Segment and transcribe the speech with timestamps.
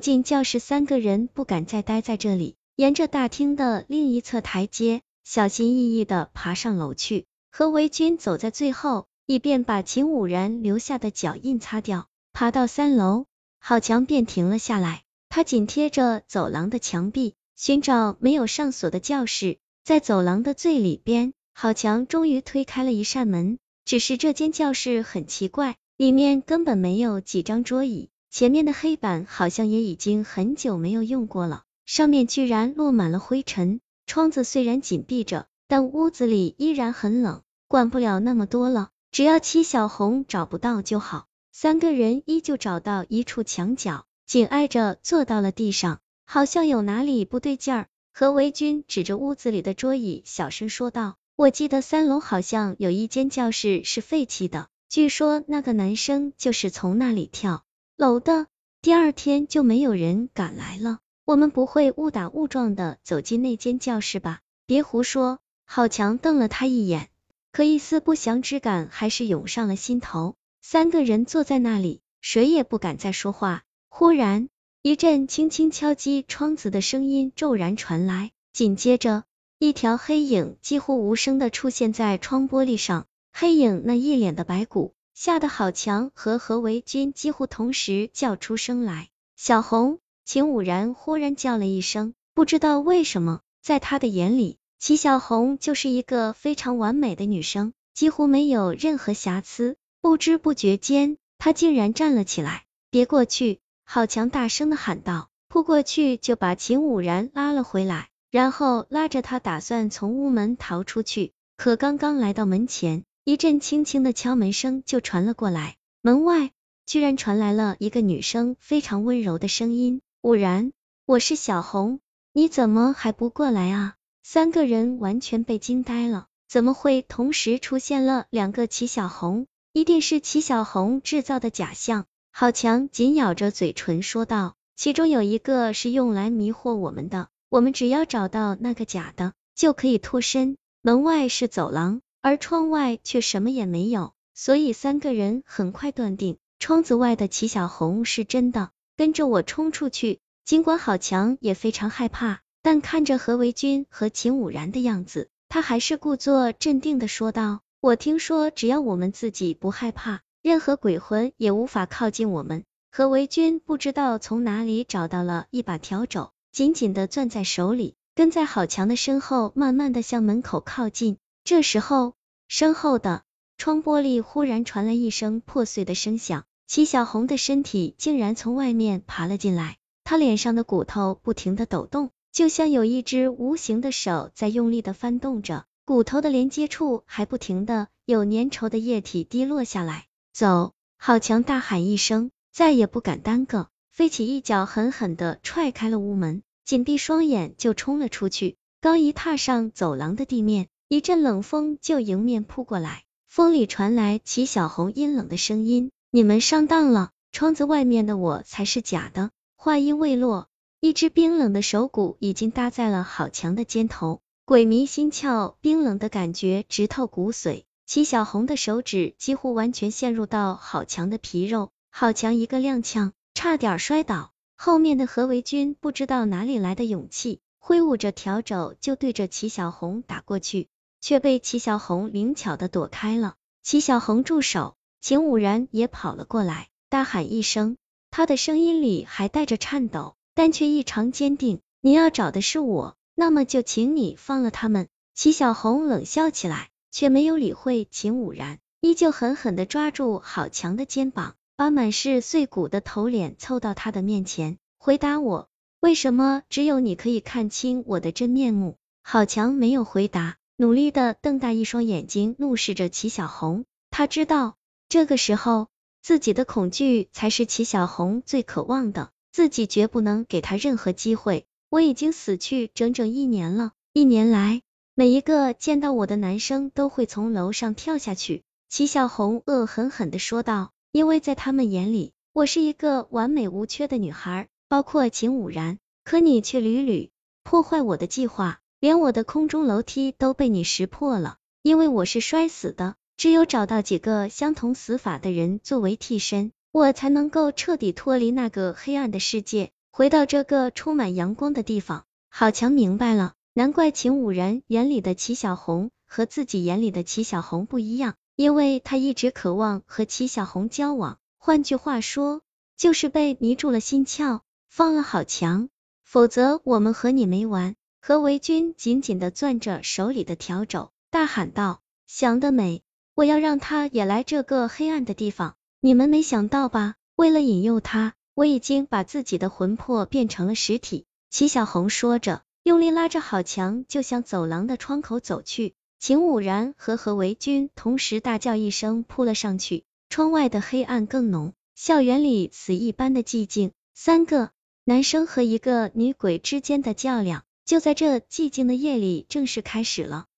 [0.00, 7.26] 进教室，三个人不敢再待在这里，沿着大厅的另一侧台阶，小心翼翼的爬上楼去。
[7.52, 12.08] 何维军走在最后，以便把秦武然留下的脚印擦掉。
[12.32, 13.26] 爬到三楼，
[13.60, 19.58] 郝强便停了下来，他紧贴着走廊的墙壁，寻找没有上锁的教室。
[19.84, 23.58] 在走廊的最里边，郝强终于推开了一扇门。
[23.84, 33.80] 只是这间教室很奇怪，里面根本没有几张桌椅，前面的黑板好像也已经很久没有用过了，上面居然落满了灰尘。
[34.06, 37.42] 窗子虽然紧闭着，但屋子里依然很冷。
[37.66, 41.26] 管不了那么多了，只要齐小红找不到就好。
[41.50, 47.88] 三个人依旧找到一处墙角，紧挨着坐到了地上，好像有哪里不对劲儿。
[48.12, 51.16] 何维军指着屋子里的桌椅，小声说道。
[51.34, 57.64] 我记得三楼好像有一间教室是废弃的，据说那个男生就是从那里跳
[58.00, 58.46] 楼的。
[58.80, 61.00] 第二天就没有人敢来了。
[61.26, 64.40] 我们不会误打误撞的走进那间教室吧？
[64.64, 65.38] 别胡说！
[65.66, 67.10] 郝强瞪了他一眼，
[67.52, 70.34] 可一丝不祥之感还是涌上了心头。
[70.62, 73.64] 三个人坐在那里，谁也不敢再说话。
[73.90, 74.48] 忽然，
[74.80, 79.24] 一阵轻轻敲击窗子的声音骤然传来，紧接着。
[79.58, 89.10] 一条黑影几乎无声的出现在窗玻璃上，黑影那一脸的白骨，吓得郝强和何维军几乎同时叫出声来。
[89.36, 99.76] 小红，秦武然忽然叫了一声，不知道为什么，在他的眼里，齐小红就是一个非常完美的女生，几乎没有任何瑕疵。
[100.00, 102.64] 不知不觉间，他竟然站了起来。
[102.90, 103.60] 别过去！
[103.84, 108.08] 郝强大声的喊道，扑过去就把秦武然拉了回来。
[108.30, 116.52] 然后拉着他打算从屋门逃出去，可刚刚来到门前，一阵轻轻的敲门声就传了过来，门外
[116.86, 120.72] 居然传来了一个女生非常温柔的声音：“武然，
[121.04, 122.00] 我是小红，
[122.32, 129.46] 你怎么还不过来啊？”三个人完全被惊呆了，怎么会同时出现了两个齐小红？
[129.74, 132.06] 一定是齐小红制造的假象。
[132.32, 140.56] 郝强紧咬着嘴唇说道：“其中有一个是用来迷惑我们的。”我们只要找到那个假的，就可以脱身。
[140.82, 148.70] 门外是走廊，而窗外却什么也没有，所以三个人很快断定窗子外的齐小红是真的。
[148.96, 150.20] 跟着我冲出去。
[150.44, 166.32] 尽管郝强也非常害怕，但看着何维军和秦武然的样子，他还是故作镇定的说道：“我听说，只要我们自己不害怕，任何鬼魂也无法靠近我们。”何维军不知道从哪里找到了一把笤帚。
[166.52, 171.16] 紧紧的攥在手里，跟在郝强的身后，慢慢的向门口靠近。
[171.50, 172.14] 这时候，
[172.46, 173.24] 身后的
[173.58, 190.06] 窗玻璃忽然传来一声破碎的声响，齐小红的身体竟然从外面爬了进来，她脸上的骨头不停的抖动，就像有一只无形的手在用力的翻动着，骨头的连接处还不停的有粘稠的液体滴落下来。
[190.32, 190.72] 走！
[190.98, 193.70] 郝强大喊一声，再也不敢耽搁。
[193.90, 198.56] 飞起一脚，狠狠的踹开了屋门，紧闭双眼就冲了出去。
[198.80, 210.48] 刚一踏上走廊的地面，一阵冷风就迎面扑过来，风里传来齐小红阴冷的声音：“你们上当了，窗子外面的我才是假的。”话音未落，
[210.80, 217.62] 一只冰冷的手骨已经搭在了郝强的肩头，鬼迷心窍，冰冷的感觉直透骨髓。
[217.86, 223.12] 齐小红的手指几乎完全陷入到郝强的皮肉，郝强一个踉跄。
[223.32, 230.66] 差点摔倒，后面的何维军不知道哪里来的勇气，挥舞着笤帚就对着齐小红打过去，
[231.00, 233.34] 却被齐小红灵巧的躲开了。
[233.62, 234.76] 齐小红住手！
[235.00, 237.76] 秦武然也跑了过来，大喊一声，
[238.10, 241.60] 他的声音里还带着颤抖，但却异常坚定。
[241.80, 244.88] 你要找的是我，那么就请你放了他们。
[245.14, 251.34] 齐小红冷笑起来，却没有理会秦武然，依旧狠狠的抓住郝强的肩膀。
[251.56, 255.50] 把满是碎骨的头脸凑到他的面前，回答我，
[255.80, 258.78] 为什么只有你可以看清我的真面目？
[259.02, 263.64] 郝强没有回答，努力的瞪大一双眼睛，怒视着齐小红。
[263.90, 264.56] 他知道，
[264.90, 265.68] 这个时候
[266.02, 271.46] 自己的恐惧才是齐小红最渴望的，自己绝不能给他任何机会。
[271.70, 274.60] 我已经死去整整一年了，一年来，
[274.94, 278.42] 每一个见到我的男生都会从楼上跳下去。
[278.68, 280.72] 齐小红恶狠狠的说道。
[280.92, 285.78] 因为在他们眼里，我是一个完美无缺的女孩，包括秦武然。
[286.04, 287.10] 可你却屡屡
[287.44, 291.36] 破坏我的计划，连我的空中楼梯都被你识破了。
[291.62, 299.70] 因为我是摔死的，只有找到几个相同死法的人作为替身，我才能够彻底脱离那个黑暗的世界。
[299.92, 312.40] 回到这个充满阳光的地方，郝强明白了，难怪秦武然眼里的齐小红和自己眼里的齐小红不一样，因为他一直渴望和齐小红交往，换句话说，
[312.78, 314.40] 就是被迷住了心窍。
[314.70, 315.68] 放了郝强，
[316.04, 317.74] 否则我们和你没完。
[318.02, 322.82] 何维军紧紧的攥着手里的笤帚，大喊道：“想得美！
[323.14, 325.54] 我要让他也来这个黑暗的地方。
[325.80, 326.94] 你们没想到吧？
[327.14, 335.74] 为了引诱他，我已经把自己的魂魄变成了实体。”齐小红说着，用力拉着郝强就向走廊的窗口走去。
[335.98, 339.84] 秦武然和何维军同时大叫一声，扑了上去。
[340.08, 343.72] 窗外的黑暗更浓，校园里死一般的寂静。
[343.94, 344.50] 三个。
[344.84, 350.29] 男生和一个女鬼之间的较量，就在这寂静的夜里正式开始了。